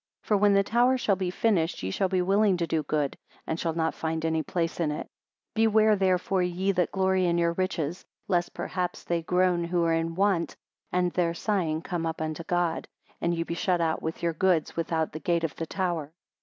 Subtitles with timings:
[0.23, 3.15] For when the tower shall be finished, ye shall be willing to do good,
[3.45, 5.05] and shall not find any place in it.
[5.53, 9.93] 101 Beware, therefore, ye that glory in your riches, lest perhaps they groan who are
[9.93, 10.55] in want,
[10.91, 12.87] and their sighing come up unto God,
[13.21, 16.11] and ye be shut out with your goods without the gate of the tower.